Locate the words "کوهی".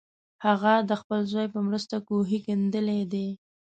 2.07-2.39